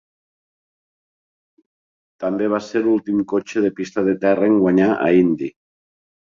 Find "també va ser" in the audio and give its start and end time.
2.23-2.81